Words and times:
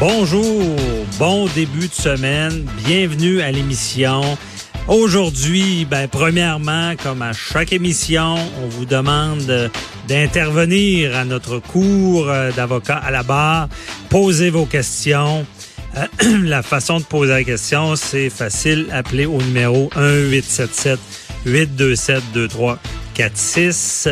Bonjour, 0.00 0.76
bon 1.20 1.46
début 1.54 1.86
de 1.86 1.94
semaine, 1.94 2.66
bienvenue 2.84 3.40
à 3.40 3.52
l'émission. 3.52 4.22
Aujourd'hui, 4.88 5.86
ben, 5.88 6.08
premièrement, 6.08 6.94
comme 7.00 7.22
à 7.22 7.32
chaque 7.32 7.72
émission, 7.72 8.34
on 8.60 8.66
vous 8.66 8.86
demande 8.86 9.70
d'intervenir 10.08 11.16
à 11.16 11.24
notre 11.24 11.60
cours 11.60 12.26
d'avocat 12.56 12.96
à 12.96 13.12
la 13.12 13.22
barre. 13.22 13.68
Posez 14.10 14.50
vos 14.50 14.66
questions. 14.66 15.46
Euh, 15.96 16.06
la 16.42 16.64
façon 16.64 16.98
de 16.98 17.04
poser 17.04 17.32
la 17.32 17.44
question, 17.44 17.94
c'est 17.94 18.30
facile. 18.30 18.88
Appelez 18.92 19.26
au 19.26 19.40
numéro 19.40 19.90
1-877 19.96 20.98
827 21.46 22.22
2346 22.34 24.08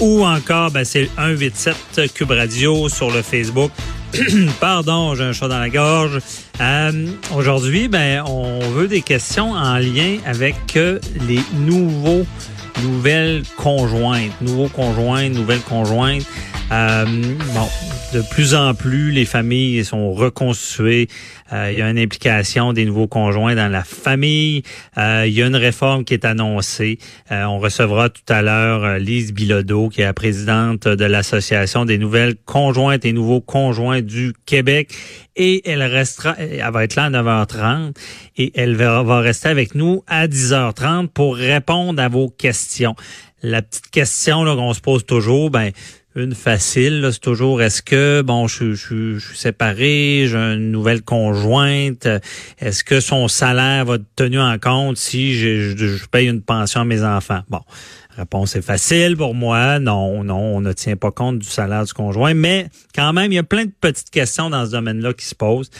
ou 0.00 0.24
encore, 0.24 0.70
ben, 0.70 0.84
c'est 0.84 1.10
187 1.16 2.12
Cube 2.14 2.30
Radio 2.30 2.88
sur 2.88 3.10
le 3.10 3.20
Facebook. 3.20 3.70
Pardon, 4.60 5.14
j'ai 5.14 5.24
un 5.24 5.32
chat 5.32 5.48
dans 5.48 5.58
la 5.58 5.70
gorge. 5.70 6.20
Euh, 6.60 7.06
Aujourd'hui, 7.34 7.88
ben, 7.88 8.22
on 8.26 8.60
veut 8.70 8.88
des 8.88 9.02
questions 9.02 9.52
en 9.52 9.78
lien 9.78 10.18
avec 10.24 10.76
euh, 10.76 10.98
les 11.28 11.40
nouveaux, 11.54 12.26
nouvelles 12.82 13.42
conjointes, 13.56 14.32
nouveaux 14.40 14.68
conjoints, 14.68 15.28
nouvelles 15.28 15.60
conjointes. 15.60 16.26
Euh, 16.72 17.04
bon, 17.54 17.68
de 18.12 18.22
plus 18.22 18.54
en 18.54 18.74
plus, 18.74 19.10
les 19.10 19.24
familles 19.24 19.84
sont 19.84 20.12
reconstituées. 20.12 21.08
Euh, 21.52 21.70
il 21.72 21.78
y 21.78 21.82
a 21.82 21.90
une 21.90 21.98
implication 21.98 22.72
des 22.72 22.84
nouveaux 22.84 23.06
conjoints 23.06 23.54
dans 23.54 23.68
la 23.68 23.84
famille. 23.84 24.62
Euh, 24.98 25.24
il 25.26 25.32
y 25.32 25.42
a 25.42 25.46
une 25.46 25.56
réforme 25.56 26.04
qui 26.04 26.14
est 26.14 26.24
annoncée. 26.24 26.98
Euh, 27.30 27.44
on 27.44 27.58
recevra 27.58 28.08
tout 28.08 28.22
à 28.28 28.42
l'heure 28.42 28.98
Lise 28.98 29.32
Bilodeau, 29.32 29.88
qui 29.88 30.00
est 30.00 30.04
la 30.04 30.12
présidente 30.12 30.88
de 30.88 31.04
l'Association 31.04 31.84
des 31.84 31.98
nouvelles 31.98 32.36
conjointes 32.44 33.04
et 33.04 33.12
nouveaux 33.12 33.40
conjoints 33.40 33.95
du 34.02 34.34
Québec. 34.46 34.92
Et 35.36 35.68
elle 35.68 35.82
restera, 35.82 36.34
elle 36.38 36.70
va 36.72 36.84
être 36.84 36.96
là 36.96 37.04
à 37.04 37.10
9h30 37.10 37.94
et 38.36 38.52
elle 38.54 38.76
va, 38.76 39.20
rester 39.20 39.48
avec 39.48 39.74
nous 39.74 40.02
à 40.06 40.26
10h30 40.28 41.08
pour 41.08 41.36
répondre 41.36 42.02
à 42.02 42.08
vos 42.08 42.28
questions. 42.28 42.94
La 43.42 43.62
petite 43.62 43.90
question 43.90 44.44
qu'on 44.44 44.72
se 44.72 44.80
pose 44.80 45.04
toujours, 45.04 45.50
ben 45.50 45.72
une 46.16 46.34
facile, 46.34 47.06
c'est 47.12 47.20
toujours 47.20 47.60
est-ce 47.60 47.82
que 47.82 48.22
bon, 48.22 48.48
je, 48.48 48.72
je, 48.72 49.18
je, 49.18 49.26
suis 49.28 49.36
séparé, 49.36 50.24
j'ai 50.26 50.38
une 50.38 50.70
nouvelle 50.70 51.02
conjointe, 51.02 52.08
est-ce 52.58 52.82
que 52.82 53.00
son 53.00 53.28
salaire 53.28 53.84
va 53.84 53.96
être 53.96 54.06
tenu 54.16 54.40
en 54.40 54.58
compte 54.58 54.96
si 54.96 55.34
je, 55.34 55.76
je, 55.76 56.06
paye 56.06 56.28
une 56.28 56.40
pension 56.40 56.80
à 56.80 56.84
mes 56.86 57.04
enfants? 57.04 57.42
Bon, 57.50 57.60
réponse 58.16 58.56
est 58.56 58.62
facile 58.62 59.16
pour 59.16 59.34
moi. 59.34 59.78
Non, 59.78 60.24
non, 60.24 60.56
on 60.56 60.60
ne 60.60 60.72
tient 60.72 60.96
pas 60.96 61.10
compte 61.10 61.38
du 61.38 61.48
salaire 61.48 61.84
du 61.84 61.92
conjoint, 61.92 62.34
mais 62.34 62.68
quand 62.94 63.12
même, 63.12 63.32
il 63.32 63.36
y 63.36 63.38
a 63.38 63.44
plein 63.44 63.66
de 63.66 63.72
petites 63.80 64.10
questions 64.10 64.50
dans 64.50 64.66
ce 64.66 64.70
domaine-là 64.72 65.12
qui 65.12 65.26
se 65.26 65.34
posent. 65.34 65.70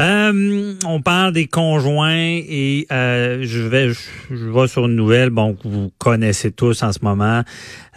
Euh, 0.00 0.74
on 0.86 1.00
parle 1.02 1.32
des 1.32 1.46
conjoints 1.46 2.16
et 2.16 2.84
euh, 2.90 3.44
je 3.44 3.60
vais 3.60 3.92
je, 3.92 4.50
vais 4.50 4.66
sur 4.66 4.86
une 4.86 4.96
nouvelle 4.96 5.30
bon 5.30 5.54
que 5.54 5.68
vous 5.68 5.92
connaissez 5.98 6.50
tous 6.50 6.82
en 6.82 6.90
ce 6.90 6.98
moment. 7.02 7.44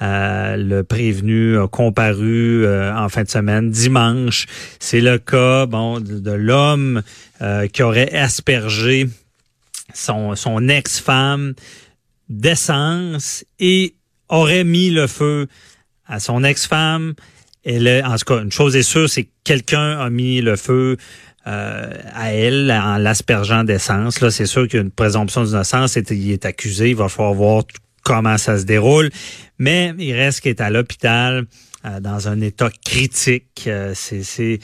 Euh, 0.04 0.58
le 0.58 0.84
prévenu 0.84 1.58
a 1.58 1.68
comparu 1.68 2.66
euh, 2.66 2.94
en 2.96 3.09
fin 3.09 3.24
de 3.24 3.30
semaine 3.30 3.72
dimanche. 3.72 4.46
C'est 4.80 5.02
le 5.02 5.18
cas 5.18 5.66
bon 5.66 6.00
de, 6.00 6.31
l'homme 6.31 7.02
euh, 7.42 7.66
qui 7.68 7.81
aurait 7.81 8.14
aspergé 8.14 9.09
son 9.96 10.36
son 10.36 10.69
ex-femme 10.69 11.56
d'essence 12.30 13.46
et 13.60 13.96
aurait 14.30 14.64
mis 14.64 14.90
le 14.90 15.08
feu 15.08 15.48
à 16.06 16.20
son 16.20 16.44
ex-femme. 16.44 17.14
Elle, 17.64 18.04
en 18.06 18.16
tout 18.16 18.26
cas, 18.26 18.42
une 18.42 18.52
chose 18.52 18.76
est 18.76 18.84
sûre, 18.84 19.10
c'est 19.10 19.26
que 19.26 19.32
quelqu'un 19.44 20.00
a 20.00 20.10
mis 20.10 20.42
le 20.42 20.56
feu 20.56 20.98
euh, 21.48 21.94
à 22.14 22.34
elle 22.34 22.72
en 22.72 22.98
l'aspergeant 22.98 23.64
d'essence. 23.64 24.20
Là, 24.20 24.32
c'est 24.32 24.46
sûr 24.46 24.68
qu'il 24.68 24.78
y 24.78 24.80
a 24.80 24.84
une 24.84 24.92
présomption 24.92 25.44
d'innocence. 25.44 25.96
Il 25.96 26.32
est 26.32 26.46
accusé. 26.46 26.90
Il 26.90 26.96
va 26.96 27.08
falloir 27.08 27.34
voir 27.34 27.64
comment 28.04 28.38
ça 28.38 28.58
se 28.58 28.66
déroule. 28.66 29.10
Mais 29.58 29.94
il 29.98 30.14
reste 30.14 30.42
qu'il 30.42 30.50
est 30.50 30.62
à 30.62 30.70
l'hôpital 30.70 31.46
euh, 31.86 32.00
dans 32.00 32.28
un 32.28 32.42
état 32.42 32.70
critique. 32.84 33.64
Euh, 33.68 33.94
c'est 33.96 34.60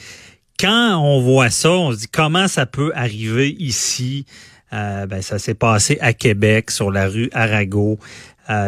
quand 0.58 0.98
on 0.98 1.22
voit 1.22 1.50
ça, 1.50 1.70
on 1.70 1.92
se 1.92 1.98
dit 2.00 2.08
comment 2.08 2.48
ça 2.48 2.66
peut 2.66 2.92
arriver 2.94 3.50
ici? 3.58 4.26
Ben, 4.74 5.22
ça 5.22 5.38
s'est 5.38 5.54
passé 5.54 5.98
à 6.00 6.12
Québec, 6.12 6.70
sur 6.70 6.90
la 6.90 7.08
rue 7.08 7.30
Arago. 7.32 7.98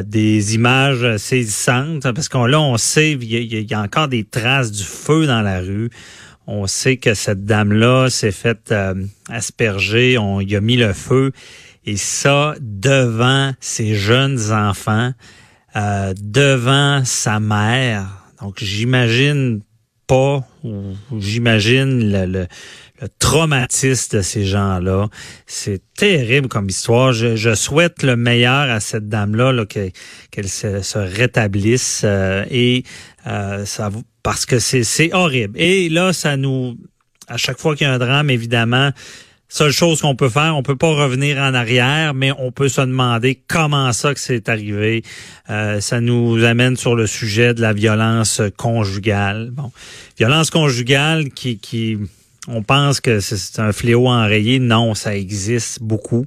des 0.05 0.55
images 0.55 1.17
saisissantes, 1.17 2.03
parce 2.13 2.29
qu'on 2.29 2.47
là, 2.47 2.61
on 2.61 2.77
sait, 2.77 3.13
il 3.13 3.71
y, 3.71 3.75
a 3.75 3.81
encore 3.81 4.09
des 4.09 4.25
traces 4.25 4.71
du 4.71 4.85
feu 4.85 5.27
dans 5.27 5.43
la 5.43 5.61
rue. 5.61 5.91
On 6.47 6.67
sait 6.69 6.97
que 6.97 7.15
cette 7.15 7.45
dame-là 7.45 8.09
s'est 8.09 8.31
faite 8.31 8.71
euh, 8.71 8.95
asperger, 9.29 10.17
on 10.17 10.41
y 10.41 10.55
a 10.55 10.61
mis 10.61 10.77
le 10.77 10.93
feu, 10.93 11.33
et 11.85 11.97
ça 11.97 12.55
devant 12.61 13.53
ses 13.59 13.97
jeunes 13.97 14.53
enfants, 14.53 15.13
euh, 15.75 16.15
devant 16.17 17.05
sa 17.05 17.41
mère. 17.41 18.07
Donc 18.41 18.59
j'imagine 18.63 19.61
pas, 20.07 20.47
ou 20.63 20.95
j'imagine 21.19 22.13
le, 22.13 22.47
le, 23.01 23.09
traumatisme 23.19 24.19
de 24.19 24.23
ces 24.23 24.45
gens-là. 24.45 25.09
C'est 25.47 25.83
terrible 25.97 26.49
comme 26.49 26.69
histoire. 26.69 27.13
Je, 27.13 27.37
je, 27.37 27.55
souhaite 27.55 28.03
le 28.03 28.17
meilleur 28.17 28.71
à 28.71 28.81
cette 28.81 29.09
dame-là, 29.09 29.53
-là, 29.53 29.93
qu'elle 30.31 30.49
se, 30.49 30.83
se, 30.83 30.99
rétablisse 30.99 32.03
euh, 32.05 32.45
et 32.51 32.85
euh, 33.27 33.65
ça 33.65 33.91
parce 34.23 34.45
que 34.45 34.59
c'est 34.59 35.15
horrible. 35.15 35.57
Et 35.57 35.89
là, 35.89 36.13
ça 36.13 36.37
nous, 36.37 36.77
à 37.29 37.37
chaque 37.37 37.61
fois 37.61 37.77
qu'il 37.77 37.87
y 37.87 37.91
a 37.91 37.93
un 37.93 37.99
drame, 37.99 38.29
évidemment, 38.29 38.91
seule 39.49 39.71
chose 39.71 40.01
qu'on 40.01 40.17
peut 40.17 40.29
faire, 40.29 40.57
on 40.57 40.65
peut 40.65 40.75
pas 40.75 40.89
revenir 40.89 41.39
en 41.39 41.55
arrière, 41.55 42.13
mais 42.13 42.33
on 42.39 42.51
peut 42.51 42.69
se 42.69 42.81
demander 42.81 43.41
comment 43.47 43.93
ça 43.93 44.15
que 44.15 44.19
c'est 44.19 44.49
arrivé. 44.49 45.05
Euh, 45.49 45.81
ça 45.81 46.01
nous 46.01 46.43
amène 46.43 46.77
sur 46.77 46.97
le 46.97 47.07
sujet 47.07 47.55
de 47.55 47.61
la 47.61 47.73
violence 47.73 48.43
conjugale. 48.57 49.51
Bon, 49.53 49.71
violence 50.19 50.51
conjugale 50.51 51.29
qui, 51.31 51.59
qui 51.59 51.97
on 52.49 52.63
pense 52.63 53.01
que 53.01 53.21
c'est 53.21 53.61
un 53.61 53.73
fléau 53.73 54.09
enrayé. 54.09 54.59
Non, 54.59 54.95
ça 54.95 55.17
existe 55.17 55.83
beaucoup. 55.83 56.27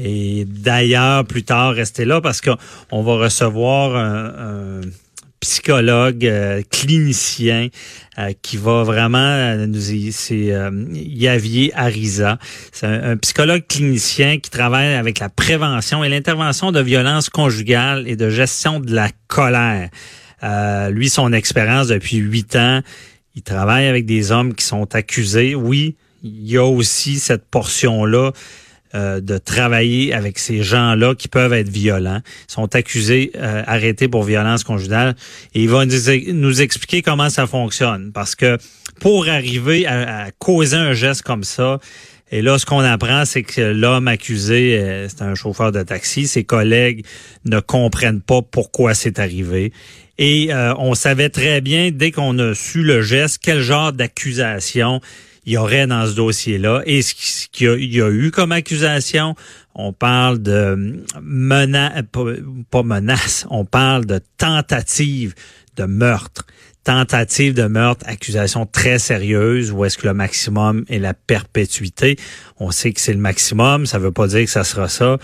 Et 0.00 0.44
d'ailleurs, 0.46 1.24
plus 1.24 1.42
tard, 1.42 1.74
restez 1.74 2.04
là 2.04 2.20
parce 2.20 2.40
qu'on 2.40 3.02
va 3.02 3.14
recevoir 3.14 3.96
un, 3.96 4.80
psychologue, 5.40 6.26
euh, 6.26 6.62
clinicien, 6.70 7.68
euh, 8.18 8.32
qui 8.42 8.56
va 8.56 8.82
vraiment 8.82 9.18
euh, 9.18 9.66
nous 9.66 9.80
c'est 10.10 10.52
Yavier 10.92 11.72
Ariza. 11.74 12.38
C'est 12.72 12.86
un, 12.86 13.16
psychologue 13.16 13.64
clinicien 13.68 14.38
qui 14.38 14.50
travaille 14.50 14.94
avec 14.94 15.20
la 15.20 15.28
prévention 15.28 16.02
et 16.02 16.08
l'intervention 16.08 16.72
de 16.72 16.80
violences 16.80 17.28
conjugales 17.28 18.08
et 18.08 18.16
de 18.16 18.30
gestion 18.30 18.80
de 18.80 18.94
la 18.94 19.10
colère. 19.28 19.90
lui, 20.90 21.08
son 21.08 21.32
expérience 21.32 21.88
depuis 21.88 22.16
huit 22.16 22.56
ans, 22.56 22.80
il 23.38 23.42
travaille 23.42 23.86
avec 23.86 24.04
des 24.04 24.32
hommes 24.32 24.52
qui 24.52 24.64
sont 24.64 24.96
accusés. 24.96 25.54
Oui, 25.54 25.94
il 26.24 26.50
y 26.50 26.56
a 26.56 26.64
aussi 26.64 27.20
cette 27.20 27.44
portion-là 27.44 28.32
euh, 28.96 29.20
de 29.20 29.38
travailler 29.38 30.12
avec 30.12 30.40
ces 30.40 30.64
gens-là 30.64 31.14
qui 31.14 31.28
peuvent 31.28 31.52
être 31.52 31.68
violents, 31.68 32.20
sont 32.48 32.74
accusés, 32.74 33.30
euh, 33.36 33.62
arrêtés 33.64 34.08
pour 34.08 34.24
violence 34.24 34.64
conjugale, 34.64 35.14
et 35.54 35.62
il 35.62 35.68
va 35.68 35.84
nous, 35.86 36.60
expliquer 36.60 37.00
comment 37.00 37.30
ça 37.30 37.46
fonctionne. 37.46 38.10
Parce 38.12 38.34
que 38.34 38.58
pour 38.98 39.28
arriver 39.28 39.86
à, 39.86 40.32
causer 40.40 40.74
un 40.74 40.94
geste 40.94 41.22
comme 41.22 41.44
ça, 41.44 41.78
et 42.30 42.42
là, 42.42 42.58
ce 42.58 42.66
qu'on 42.66 42.80
apprend, 42.80 43.24
c'est 43.24 43.42
que 43.42 43.60
l'homme 43.60 44.08
accusé, 44.08 44.78
euh, 44.78 45.08
c'est 45.08 45.22
un 45.22 45.34
chauffeur 45.34 45.72
de 45.72 45.82
taxi. 45.82 46.26
Ses 46.26 46.44
collègues 46.44 47.04
ne 47.44 47.60
comprennent 47.60 48.20
pas 48.20 48.42
pourquoi 48.42 48.94
c'est 48.94 49.18
arrivé. 49.18 49.72
Et 50.20 50.50
on 50.52 50.96
savait 50.96 51.28
très 51.28 51.60
bien, 51.60 51.90
dès 51.92 52.10
qu'on 52.10 52.36
a 52.40 52.52
su 52.52 52.82
le 52.82 53.02
geste, 53.02 53.38
quel 53.40 53.60
genre 53.60 53.92
d'accusation 53.92 55.00
il 55.48 55.52
y 55.52 55.56
aurait 55.56 55.86
dans 55.86 56.06
ce 56.06 56.14
dossier-là. 56.14 56.82
Et 56.84 57.00
ce 57.00 57.48
qu'il 57.50 57.94
y, 57.94 58.02
a 58.02 58.10
eu 58.10 58.30
comme 58.30 58.52
accusation, 58.52 59.34
on 59.74 59.94
parle 59.94 60.42
de 60.42 61.02
menace, 61.22 62.02
pas, 62.70 62.82
menace, 62.82 63.46
on 63.48 63.64
parle 63.64 64.04
de 64.04 64.20
tentative 64.36 65.34
de 65.76 65.84
meurtre, 65.84 66.46
tentative 66.84 67.54
de 67.54 67.66
meurtre, 67.66 68.04
accusation 68.08 68.66
très 68.66 68.98
sérieuse, 68.98 69.72
ou 69.72 69.84
est-ce 69.84 69.98
que 69.98 70.06
le 70.06 70.14
maximum 70.14 70.84
est 70.88 70.98
la 70.98 71.14
perpétuité? 71.14 72.16
On 72.58 72.70
sait 72.70 72.92
que 72.92 73.00
c'est 73.00 73.12
le 73.12 73.18
maximum, 73.18 73.86
ça 73.86 73.98
veut 73.98 74.12
pas 74.12 74.26
dire 74.26 74.44
que 74.44 74.50
ça 74.50 74.64
sera 74.64 74.88
ça, 74.88 75.18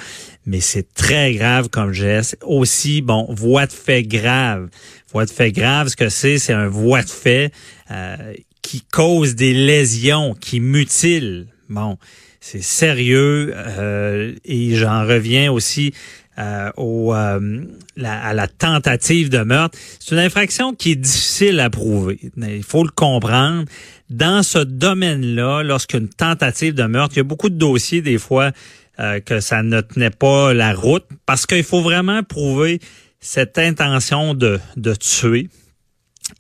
mais 0.46 0.60
c'est 0.60 0.92
très 0.94 1.34
grave 1.34 1.68
comme 1.70 1.92
geste. 1.92 2.36
Aussi, 2.42 3.00
bon, 3.00 3.26
voie 3.30 3.66
de 3.66 3.72
fait 3.72 4.02
grave. 4.02 4.68
Voie 5.12 5.24
de 5.24 5.30
fait 5.30 5.52
grave, 5.52 5.88
ce 5.88 5.96
que 5.96 6.08
c'est, 6.08 6.38
c'est 6.38 6.52
un 6.52 6.68
voie 6.68 7.02
de 7.02 7.10
fait 7.10 7.52
euh, 7.90 8.34
qui 8.62 8.82
cause 8.82 9.34
des 9.34 9.54
lésions, 9.54 10.34
qui 10.34 10.60
mutile. 10.60 11.46
Bon, 11.68 11.98
c'est 12.40 12.62
sérieux 12.62 13.54
euh, 13.54 14.34
et 14.44 14.74
j'en 14.74 15.06
reviens 15.06 15.50
aussi 15.50 15.94
euh, 16.38 16.70
au, 16.76 17.14
euh, 17.14 17.64
à 18.02 18.34
la 18.34 18.48
tentative 18.48 19.28
de 19.28 19.38
meurtre. 19.38 19.78
C'est 20.00 20.14
une 20.14 20.20
infraction 20.20 20.74
qui 20.74 20.92
est 20.92 20.96
difficile 20.96 21.60
à 21.60 21.70
prouver. 21.70 22.18
Il 22.36 22.62
faut 22.64 22.82
le 22.82 22.90
comprendre. 22.90 23.64
Dans 24.10 24.42
ce 24.42 24.58
domaine-là, 24.58 25.62
lorsqu'une 25.62 26.08
tentative 26.08 26.74
de 26.74 26.84
meurtre, 26.84 27.14
il 27.14 27.18
y 27.18 27.20
a 27.20 27.24
beaucoup 27.24 27.50
de 27.50 27.56
dossiers 27.56 28.02
des 28.02 28.18
fois 28.18 28.50
euh, 28.98 29.20
que 29.20 29.40
ça 29.40 29.62
ne 29.62 29.80
tenait 29.80 30.10
pas 30.10 30.52
la 30.52 30.74
route 30.74 31.04
parce 31.24 31.46
qu'il 31.46 31.64
faut 31.64 31.82
vraiment 31.82 32.22
prouver 32.22 32.80
cette 33.20 33.58
intention 33.58 34.34
de, 34.34 34.58
de 34.76 34.94
tuer. 34.94 35.48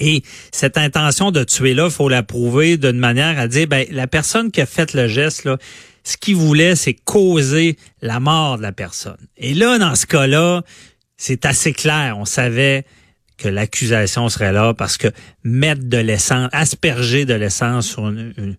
Et 0.00 0.22
cette 0.50 0.76
intention 0.76 1.30
de 1.30 1.44
tuer-là, 1.44 1.86
il 1.86 1.92
faut 1.92 2.08
la 2.08 2.22
prouver 2.22 2.76
d'une 2.76 2.98
manière 2.98 3.38
à 3.38 3.48
dire, 3.48 3.66
ben, 3.68 3.86
la 3.90 4.06
personne 4.06 4.50
qui 4.50 4.60
a 4.60 4.66
fait 4.66 4.92
le 4.92 5.08
geste, 5.08 5.44
là, 5.44 5.58
ce 6.04 6.16
qu'il 6.18 6.36
voulait, 6.36 6.76
c'est 6.76 6.94
causer 6.94 7.76
la 8.02 8.20
mort 8.20 8.58
de 8.58 8.62
la 8.62 8.72
personne. 8.72 9.26
Et 9.36 9.54
là, 9.54 9.78
dans 9.78 9.94
ce 9.94 10.06
cas-là, 10.06 10.62
c'est 11.16 11.46
assez 11.46 11.72
clair. 11.72 12.16
On 12.18 12.26
savait 12.26 12.84
que 13.38 13.48
l'accusation 13.48 14.28
serait 14.28 14.52
là 14.52 14.74
parce 14.74 14.96
que 14.96 15.08
mettre 15.42 15.84
de 15.84 15.96
l'essence, 15.96 16.48
asperger 16.52 17.24
de 17.24 17.34
l'essence 17.34 17.88
sur 17.88 18.06
une, 18.06 18.56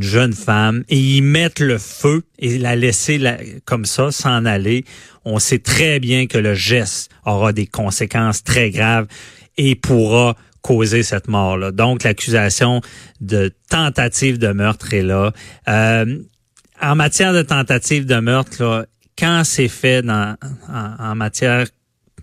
jeune 0.00 0.32
femme 0.32 0.84
et 0.88 0.98
y 0.98 1.20
mettre 1.22 1.62
le 1.62 1.76
feu 1.76 2.22
et 2.38 2.56
la 2.58 2.76
laisser 2.76 3.20
comme 3.64 3.84
ça, 3.84 4.12
s'en 4.12 4.44
aller, 4.44 4.84
on 5.24 5.38
sait 5.38 5.58
très 5.58 5.98
bien 5.98 6.26
que 6.26 6.38
le 6.38 6.54
geste 6.54 7.10
aura 7.24 7.52
des 7.52 7.66
conséquences 7.66 8.44
très 8.44 8.70
graves 8.70 9.06
et 9.56 9.74
pourra 9.74 10.36
causer 10.60 11.02
cette 11.02 11.26
mort-là. 11.26 11.72
Donc, 11.72 12.04
l'accusation 12.04 12.80
de 13.20 13.52
tentative 13.68 14.38
de 14.38 14.52
meurtre 14.52 14.94
est 14.94 15.02
là. 15.02 15.32
Euh, 15.68 16.18
en 16.82 16.96
matière 16.96 17.32
de 17.32 17.42
tentative 17.42 18.06
de 18.06 18.16
meurtre, 18.16 18.62
là, 18.62 18.86
quand 19.16 19.42
c'est 19.44 19.68
fait 19.68 20.02
dans, 20.02 20.36
en, 20.68 21.14
matière, 21.14 21.66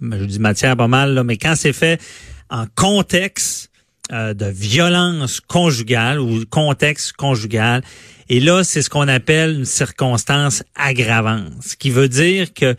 je 0.02 0.26
dis 0.26 0.40
matière 0.40 0.76
pas 0.76 0.88
mal, 0.88 1.14
là, 1.14 1.24
mais 1.24 1.38
quand 1.38 1.56
c'est 1.56 1.74
fait 1.74 2.02
en 2.50 2.66
contexte 2.76 3.72
euh, 4.12 4.34
de 4.34 4.46
violence 4.46 5.40
conjugale 5.40 6.20
ou 6.20 6.44
contexte 6.50 7.14
conjugal, 7.14 7.84
et 8.28 8.40
là, 8.40 8.64
c'est 8.64 8.82
ce 8.82 8.90
qu'on 8.90 9.08
appelle 9.08 9.60
une 9.60 9.66
circonstance 9.66 10.64
aggravante, 10.76 11.54
ce 11.62 11.76
qui 11.76 11.90
veut 11.90 12.10
dire 12.10 12.54
que 12.54 12.76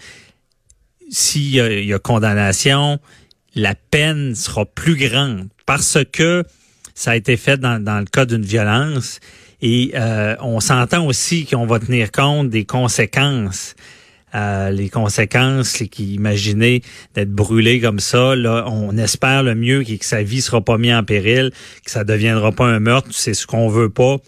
s'il 1.09 1.55
y, 1.55 1.87
y, 1.87 1.94
a 1.94 1.99
condamnation, 1.99 3.00
la 3.55 3.75
peine 3.75 4.35
sera 4.35 4.65
plus 4.65 4.97
grande 4.97 5.49
parce 5.67 5.99
que 6.12 6.44
ça 6.94 7.12
a 7.12 7.17
été 7.17 7.37
fait 7.37 7.59
dans, 7.59 7.82
dans 7.82 7.99
le 7.99 8.05
cas 8.05 8.27
d'une 8.27 8.44
violence 8.44 9.19
et 9.62 9.92
euh, 9.94 10.36
on 10.40 10.60
s'entend 10.60 11.06
aussi 11.06 11.46
qu'on 11.46 11.66
va 11.66 11.78
tenir 11.78 12.10
compte 12.12 12.48
des 12.50 12.64
conséquences. 12.64 13.74
Euh, 14.34 14.70
les 14.70 14.88
conséquences, 14.88 15.82
qui 15.90 16.14
imaginez 16.14 16.82
d'être 17.14 17.32
brûlé 17.32 17.80
comme 17.80 17.98
ça, 17.98 18.36
là, 18.36 18.64
on 18.68 18.96
espère 18.96 19.42
le 19.42 19.56
mieux 19.56 19.82
que 19.82 20.04
sa 20.04 20.22
vie 20.22 20.40
sera 20.40 20.60
pas 20.60 20.78
mise 20.78 20.94
en 20.94 21.02
péril, 21.02 21.50
que 21.84 21.90
ça 21.90 22.04
deviendra 22.04 22.52
pas 22.52 22.66
un 22.66 22.78
meurtre, 22.78 23.08
c'est 23.10 23.34
ce 23.34 23.46
qu'on 23.46 23.68
veut 23.68 23.90
pas. 23.90 24.18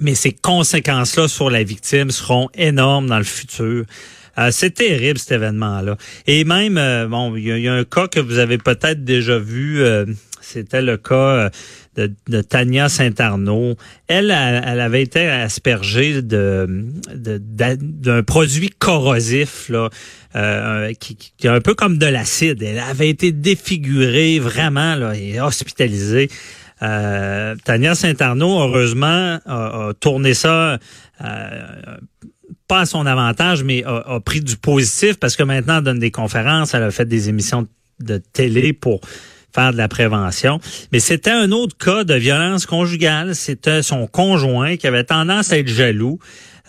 Mais 0.00 0.14
ces 0.14 0.32
conséquences-là 0.32 1.28
sur 1.28 1.48
la 1.48 1.62
victime 1.62 2.10
seront 2.10 2.50
énormes 2.54 3.06
dans 3.06 3.18
le 3.18 3.24
futur. 3.24 3.86
Euh, 4.36 4.50
c'est 4.50 4.72
terrible 4.72 5.18
cet 5.18 5.32
événement-là. 5.32 5.96
Et 6.26 6.44
même, 6.44 6.74
bon, 7.08 7.34
il 7.34 7.46
y, 7.46 7.68
a 7.68 7.72
un 7.72 7.84
cas 7.84 8.08
que 8.08 8.20
vous 8.20 8.38
avez 8.38 8.58
peut-être 8.58 9.04
déjà 9.04 9.38
vu. 9.38 9.82
C'était 10.42 10.82
le 10.82 10.98
cas 10.98 11.50
de, 11.96 12.40
Tania 12.42 12.88
Saint-Arnaud. 12.88 13.76
Elle, 14.08 14.30
elle, 14.30 14.80
avait 14.80 15.02
été 15.02 15.28
aspergée 15.28 16.22
de 16.22 16.84
d'un 17.14 18.22
produit 18.22 18.70
corrosif 18.70 19.68
là, 19.68 19.90
euh, 20.36 20.92
qui, 20.94 21.16
est 21.42 21.48
un 21.48 21.60
peu 21.60 21.74
comme 21.74 21.98
de 21.98 22.06
l'acide. 22.06 22.62
Elle 22.62 22.78
avait 22.78 23.08
été 23.08 23.32
défigurée 23.32 24.38
vraiment 24.38 24.94
là, 24.94 25.14
et 25.14 25.40
hospitalisée. 25.40 26.28
Euh, 26.82 27.54
Tania 27.64 27.94
Saint-Arnaud, 27.94 28.60
heureusement, 28.60 29.38
a, 29.46 29.92
tourné 30.00 30.34
ça 30.34 30.78
euh, 31.22 31.96
pas 32.68 32.80
à 32.80 32.86
son 32.86 33.06
avantage, 33.06 33.62
mais 33.62 33.84
a, 33.84 34.14
a, 34.14 34.20
pris 34.20 34.40
du 34.40 34.56
positif 34.56 35.18
parce 35.18 35.36
que 35.36 35.42
maintenant, 35.42 35.78
elle 35.78 35.84
donne 35.84 35.98
des 35.98 36.10
conférences, 36.10 36.74
elle 36.74 36.82
a 36.82 36.90
fait 36.90 37.06
des 37.06 37.28
émissions 37.28 37.66
de 38.00 38.18
télé 38.32 38.72
pour 38.72 39.00
faire 39.54 39.72
de 39.72 39.76
la 39.76 39.88
prévention. 39.88 40.58
Mais 40.92 41.00
c'était 41.00 41.30
un 41.30 41.52
autre 41.52 41.76
cas 41.76 42.04
de 42.04 42.14
violence 42.14 42.66
conjugale. 42.66 43.34
C'était 43.34 43.82
son 43.82 44.06
conjoint 44.06 44.76
qui 44.76 44.86
avait 44.86 45.04
tendance 45.04 45.52
à 45.52 45.58
être 45.58 45.68
jaloux. 45.68 46.18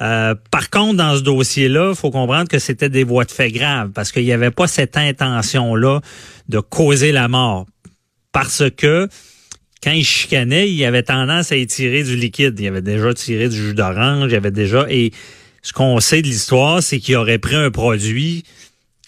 Euh, 0.02 0.36
par 0.52 0.70
contre, 0.70 0.98
dans 0.98 1.16
ce 1.16 1.22
dossier-là, 1.22 1.96
faut 1.96 2.12
comprendre 2.12 2.50
que 2.50 2.60
c'était 2.60 2.90
des 2.90 3.04
voies 3.04 3.26
de 3.26 3.32
fait 3.32 3.52
graves 3.52 3.92
parce 3.92 4.12
qu'il 4.12 4.24
n'y 4.24 4.34
avait 4.34 4.52
pas 4.52 4.68
cette 4.68 4.98
intention-là 4.98 6.02
de 6.50 6.60
causer 6.60 7.12
la 7.12 7.28
mort. 7.28 7.66
Parce 8.32 8.64
que 8.76 9.08
quand 9.82 9.92
il 9.92 10.04
chicanait, 10.04 10.70
il 10.70 10.84
avait 10.84 11.04
tendance 11.04 11.52
à 11.52 11.56
étirer 11.56 12.04
du 12.04 12.16
liquide. 12.16 12.60
Il 12.60 12.68
avait 12.68 12.82
déjà 12.82 13.14
tiré 13.14 13.50
du 13.50 13.56
jus 13.56 13.74
d'orange, 13.74 14.32
il 14.32 14.36
avait 14.36 14.52
déjà... 14.52 14.86
Et 14.90 15.12
ce 15.62 15.74
qu'on 15.74 16.00
sait 16.00 16.22
de 16.22 16.28
l'histoire, 16.28 16.84
c'est 16.84 17.00
qu'il 17.00 17.16
aurait 17.16 17.40
pris 17.40 17.56
un 17.56 17.72
produit 17.72 18.44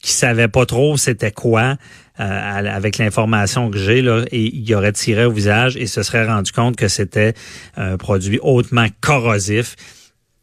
qui 0.01 0.11
savait 0.11 0.47
pas 0.47 0.65
trop 0.65 0.97
c'était 0.97 1.31
quoi. 1.31 1.77
Euh, 2.19 2.23
avec 2.23 2.97
l'information 2.97 3.69
que 3.69 3.77
j'ai 3.77 4.01
là, 4.01 4.23
et 4.31 4.55
il 4.55 4.73
aurait 4.73 4.91
tiré 4.91 5.25
au 5.25 5.31
visage 5.31 5.77
et 5.77 5.85
se 5.85 6.01
serait 6.01 6.25
rendu 6.25 6.51
compte 6.51 6.75
que 6.75 6.87
c'était 6.87 7.35
un 7.75 7.95
produit 7.97 8.39
hautement 8.41 8.87
corrosif. 9.01 9.75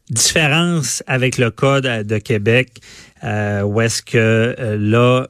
Différence 0.09 1.03
avec 1.09 1.37
le 1.37 1.51
code 1.51 1.85
de 1.85 2.19
Québec, 2.19 2.69
euh, 3.25 3.62
où 3.62 3.81
est-ce 3.81 4.03
que 4.03 4.55
euh, 4.56 4.77
là, 4.79 5.27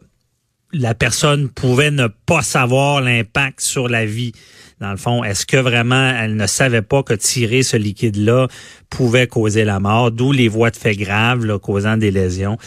la 0.75 0.95
personne 0.95 1.49
pouvait 1.49 1.91
ne 1.91 2.09
pas 2.09 2.43
savoir 2.43 3.01
l'impact 3.01 3.63
sur 3.63 3.89
la 3.89 4.05
vie. 4.05 4.33
Dans 4.81 4.91
le 4.91 4.99
fond, 4.99 5.25
est-ce 5.25 5.47
que 5.47 5.57
vraiment 5.57 6.11
elle 6.11 6.37
ne 6.37 6.47
savait 6.47 6.83
pas 6.83 7.03
que 7.03 7.15
tirer 7.15 7.63
ce 7.63 7.79
liquide-là 7.79 8.49
pouvait 8.91 9.29
causer 9.29 9.65
la 9.65 9.81
mort, 9.81 10.11
d'où 10.11 10.31
les 10.31 10.49
voies 10.49 10.71
de 10.71 10.77
fait 10.77 10.95
graves 10.95 11.59
causant 11.59 11.97
des 11.97 12.11
lésions? 12.11 12.59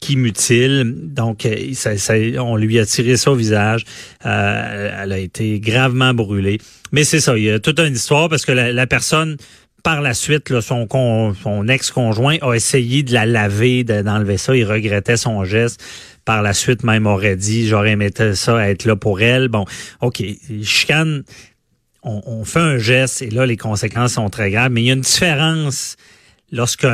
Qui 0.00 0.16
mutile. 0.16 0.94
Donc, 0.96 1.46
euh, 1.46 1.72
ça, 1.74 2.14
on 2.38 2.56
lui 2.56 2.78
a 2.78 2.86
tiré 2.86 3.16
ça 3.16 3.30
au 3.30 3.34
visage. 3.34 3.84
Euh, 4.24 5.02
elle 5.02 5.12
a 5.12 5.18
été 5.18 5.60
gravement 5.60 6.14
brûlée. 6.14 6.58
Mais 6.92 7.04
c'est 7.04 7.20
ça, 7.20 7.36
il 7.36 7.44
y 7.44 7.50
a 7.50 7.58
toute 7.58 7.78
une 7.80 7.94
histoire 7.94 8.28
parce 8.28 8.44
que 8.44 8.52
la, 8.52 8.86
personne, 8.86 9.36
par 9.82 10.00
la 10.00 10.14
suite, 10.14 10.60
son, 10.60 11.68
ex-conjoint 11.68 12.36
a 12.42 12.54
essayé 12.54 13.02
de 13.02 13.12
la 13.12 13.26
laver, 13.26 13.84
d'enlever 13.84 14.36
ça. 14.36 14.56
Il 14.56 14.64
regrettait 14.64 15.16
son 15.16 15.44
geste. 15.44 15.82
Par 16.24 16.42
la 16.42 16.54
suite, 16.54 16.82
même 16.82 17.06
aurait 17.06 17.36
dit, 17.36 17.68
j'aurais 17.68 17.92
aimé 17.92 18.10
ça 18.34 18.68
être 18.68 18.84
là 18.84 18.96
pour 18.96 19.20
elle. 19.20 19.46
Bon, 19.46 19.64
OK, 20.00 20.24
chicane, 20.62 21.22
on 22.02 22.44
fait 22.44 22.60
un 22.60 22.78
geste 22.78 23.22
et 23.22 23.30
là, 23.30 23.46
les 23.46 23.56
conséquences 23.56 24.14
sont 24.14 24.28
très 24.28 24.50
graves. 24.50 24.72
Mais 24.72 24.82
il 24.82 24.86
y 24.86 24.90
a 24.90 24.94
une 24.94 25.00
différence 25.00 25.96
lorsque 26.50 26.86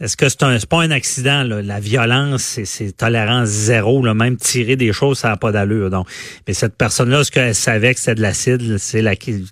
est-ce 0.00 0.16
que 0.16 0.28
c'est 0.28 0.42
un 0.42 0.58
pas 0.68 0.82
un 0.82 0.90
accident? 0.90 1.44
La 1.44 1.78
violence, 1.78 2.58
c'est 2.64 2.96
tolérance 2.96 3.48
zéro. 3.48 4.04
Là. 4.04 4.12
Même 4.12 4.36
tirer 4.36 4.74
des 4.74 4.92
choses, 4.92 5.18
ça 5.18 5.28
n'a 5.28 5.36
pas 5.36 5.52
d'allure. 5.52 5.88
Donc, 5.88 6.08
mais 6.48 6.54
cette 6.54 6.76
personne-là, 6.76 7.20
est-ce 7.20 7.30
qu'elle 7.30 7.54
savait 7.54 7.94
que 7.94 8.00
c'était 8.00 8.16
de 8.16 8.22
l'acide? 8.22 8.78
C'est 8.78 9.02
là 9.02 9.14
qu'elle 9.14 9.44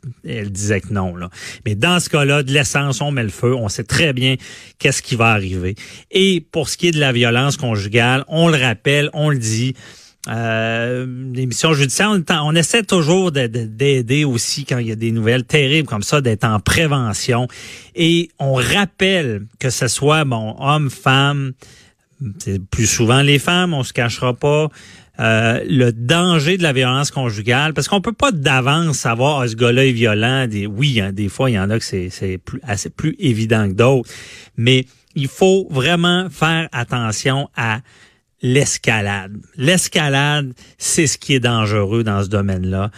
disait 0.51 0.81
que 0.81 0.93
non. 0.93 1.15
Là. 1.15 1.31
Mais 1.65 1.77
dans 1.77 2.01
ce 2.01 2.09
cas-là, 2.09 2.43
de 2.43 2.51
l'essence, 2.51 3.01
on 3.01 3.13
met 3.13 3.23
le 3.23 3.29
feu. 3.29 3.55
On 3.55 3.69
sait 3.69 3.85
très 3.85 4.13
bien 4.13 4.35
qu'est-ce 4.81 5.03
qui 5.03 5.15
va 5.15 5.29
arriver. 5.29 5.77
Et 6.11 6.45
pour 6.51 6.69
ce 6.69 6.77
qui 6.77 6.89
est 6.89 6.93
de 6.93 7.01
la 7.01 7.13
violence 7.13 7.57
conjugale, 7.57 8.25
on 8.27 8.49
le 8.49 8.57
rappelle, 8.57 9.11
on 9.13 9.31
le 9.31 9.39
dit. 9.39 9.75
Euh, 10.29 11.05
l'émission 11.35 11.73
judiciaire, 11.75 12.13
on, 12.13 12.55
essaie 12.55 12.85
toujours 12.85 13.33
d'aider 13.33 14.25
aussi 14.25 14.65
quand 14.65 14.79
il 14.79 14.87
y 14.87 14.93
a 14.93 14.97
des 14.97 15.11
nouvelles 15.11 15.45
terribles 15.45 15.89
comme 15.89 16.03
ça, 16.03 16.21
d'être 16.21 16.45
en 16.45 16.61
prévention. 16.61 17.49
Et 17.97 18.31
on 18.39 18.55
rappelle 18.55 19.47
que 19.59 19.71
ce 19.71 19.89
soit 19.89 20.25
bon 20.25 20.55
homme, 20.61 20.91
femme, 20.91 21.53
c'est 22.39 22.65
plus 22.65 22.87
souvent 22.87 23.23
les 23.23 23.41
femmes, 23.41 23.75
on 23.75 23.83
se 23.83 23.93
cachera 23.93 24.35
pas. 24.35 24.69
Euh, 25.21 25.63
le 25.69 25.93
danger 25.93 26.57
de 26.57 26.63
la 26.63 26.73
violence 26.73 27.11
conjugale, 27.11 27.75
parce 27.75 27.89
qu'on 27.89 28.01
peut 28.01 28.13
pas 28.13 28.33
d'avance 28.33 28.97
savoir 28.97 29.41
ah, 29.41 29.49
ce 29.49 29.57
gars-là 29.57 29.87
est 29.87 29.93
violent. 29.93 30.47
Oui, 30.71 31.03
des 31.13 31.29
fois 31.29 31.51
il 31.51 31.55
y 31.55 31.59
en 31.59 31.69
a 31.69 31.79
que 31.79 31.85
c'est 31.85 32.39
plus 32.39 32.61
assez 32.63 32.91
plus 32.91 33.15
évident 33.19 33.69
que 33.69 33.75
d'autres, 33.75 34.09
mais 34.57 34.87
il 35.15 35.29
faut 35.29 35.67
vraiment 35.69 36.29
faire 36.31 36.69
attention 36.73 37.51
à 37.57 37.81
l'escalade. 38.43 39.37
L'escalade, 39.57 40.53
c'est 40.79 41.07
ce 41.07 41.17
qui 41.17 41.35
est 41.35 41.41
dangereux 41.41 42.05
dans 42.05 42.23
ce 42.23 42.29
domaine-là. 42.29 42.91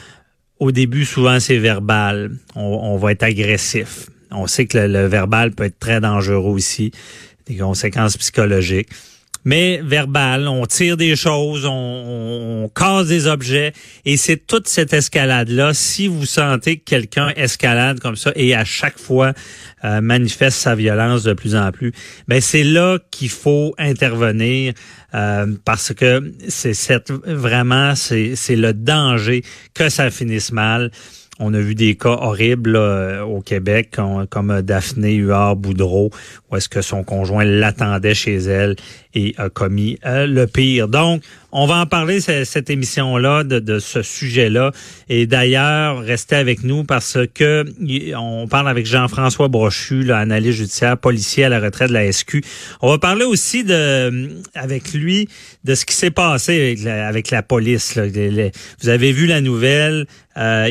au 0.58 0.72
début, 0.72 1.04
souvent, 1.04 1.40
c'est 1.40 1.58
verbal. 1.58 2.32
On, 2.54 2.96
va 2.96 3.12
être 3.12 3.22
agressif. 3.22 4.08
On 4.30 4.46
sait 4.46 4.66
que 4.66 4.78
le, 4.78 5.06
verbal 5.06 5.52
peut 5.52 5.64
être 5.64 5.78
très 5.78 6.00
dangereux 6.00 6.52
aussi, 6.52 6.90
des 7.46 7.56
conséquences 7.56 8.16
psychologiques 8.16 8.88
mais 9.44 9.80
verbal. 9.82 10.48
On 10.48 10.66
tire 10.66 10.96
des 10.96 11.16
choses, 11.16 11.66
on, 11.66 12.70
casse 12.74 13.08
des 13.08 13.26
objets. 13.26 13.72
Et 14.04 14.16
c'est 14.16 14.46
toute 14.46 14.68
cette 14.68 14.92
escalade-là. 14.92 15.74
Si 15.74 16.08
vous 16.08 16.26
sentez 16.26 16.78
que 16.78 16.84
quelqu'un 16.84 17.28
escalade 17.36 18.00
comme 18.00 18.16
ça 18.16 18.32
et 18.34 18.54
à 18.54 18.64
chaque 18.64 18.98
fois 18.98 19.32
euh, 19.84 20.00
manifeste 20.00 20.58
sa 20.58 20.74
violence 20.74 21.22
de 21.22 21.34
plus 21.34 21.54
en 21.54 21.70
plus, 21.72 21.92
ben 22.26 22.40
c'est 22.40 22.64
là 22.64 22.98
qu'il 23.10 23.28
faut 23.28 23.74
intervenir 23.78 24.72
euh, 25.14 25.46
parce 25.64 25.92
que 25.92 26.32
c'est 26.48 26.74
cette 26.74 27.10
vraiment 27.10 27.94
c'est 27.94 28.34
c'est 28.34 28.56
le 28.56 28.72
danger 28.72 29.42
que 29.74 29.88
ça 29.88 30.10
finisse 30.10 30.52
mal. 30.52 30.90
On 31.40 31.52
a 31.52 31.58
vu 31.58 31.74
des 31.74 31.96
cas 31.96 32.16
horribles 32.20 32.76
au 32.76 33.40
Québec, 33.40 33.90
comme, 33.92 34.26
comme 34.28 34.62
Daphné 34.62 35.14
Huard-Boudreau, 35.14 36.10
où 36.50 36.56
est-ce 36.56 36.68
que 36.68 36.80
son 36.80 37.02
conjoint 37.02 37.44
l'attendait 37.44 38.14
chez 38.14 38.36
elle 38.36 38.76
et 39.14 39.34
a 39.38 39.48
commis 39.48 39.98
euh, 40.04 40.26
le 40.26 40.46
pire. 40.46 40.88
Donc, 40.88 41.22
on 41.52 41.66
va 41.66 41.76
en 41.76 41.86
parler 41.86 42.20
cette 42.20 42.68
émission-là 42.68 43.44
de, 43.44 43.60
de, 43.60 43.78
ce 43.78 44.02
sujet-là. 44.02 44.72
Et 45.08 45.26
d'ailleurs, 45.26 46.00
restez 46.00 46.34
avec 46.34 46.64
nous 46.64 46.82
parce 46.82 47.18
que 47.32 47.64
on 48.16 48.48
parle 48.48 48.68
avec 48.68 48.86
Jean-François 48.86 49.46
Brochu, 49.46 50.02
l'analyste 50.02 50.58
judiciaire, 50.58 50.98
policier 50.98 51.44
à 51.44 51.48
la 51.48 51.60
retraite 51.60 51.90
de 51.90 51.94
la 51.94 52.10
SQ. 52.10 52.40
On 52.82 52.90
va 52.90 52.98
parler 52.98 53.24
aussi 53.24 53.62
de 53.62 54.30
avec 54.54 54.92
lui 54.94 55.28
de 55.62 55.76
ce 55.76 55.84
qui 55.84 55.94
s'est 55.94 56.10
passé 56.10 56.76
avec 56.88 57.30
la, 57.30 57.42
police. 57.42 57.96
vous 57.96 58.88
avez 58.88 59.12
vu 59.12 59.26
la 59.26 59.40
nouvelle. 59.40 60.06
Euh, 60.36 60.70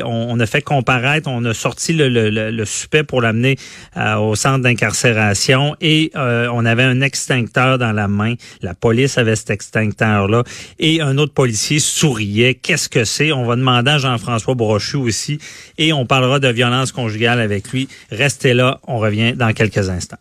on, 0.04 0.40
a 0.40 0.46
fait 0.46 0.62
comparaître, 0.62 1.28
on 1.30 1.44
a 1.44 1.54
sorti 1.54 1.92
le, 1.92 2.08
le, 2.08 2.64
suspect 2.64 3.04
pour 3.04 3.20
l'amener 3.20 3.56
euh, 3.96 4.16
au 4.16 4.34
centre 4.34 4.62
d'incarcération 4.62 5.76
et 5.80 6.10
euh, 6.16 6.48
on 6.52 6.64
avait 6.64 6.82
un 6.82 7.00
extincteur 7.00 7.78
dans 7.78 7.92
la 7.92 8.08
main. 8.08 8.34
La 8.62 8.74
police 8.74 9.18
avait 9.18 9.36
cet 9.36 9.50
extincteur-là. 9.50 10.44
Et 10.78 11.00
un 11.00 11.18
autre 11.18 11.34
policier 11.34 11.78
souriait. 11.78 12.54
Qu'est-ce 12.54 12.88
que 12.88 13.04
c'est? 13.04 13.32
On 13.32 13.44
va 13.44 13.56
demander 13.56 13.92
à 13.92 13.98
Jean-François 13.98 14.54
Brochu 14.54 14.96
aussi. 14.96 15.38
Et 15.78 15.92
on 15.92 16.06
parlera 16.06 16.38
de 16.38 16.48
violence 16.48 16.92
conjugale 16.92 17.40
avec 17.40 17.70
lui. 17.70 17.88
Restez 18.10 18.54
là. 18.54 18.80
On 18.86 18.98
revient 18.98 19.34
dans 19.34 19.52
quelques 19.52 19.90
instants. 19.90 20.18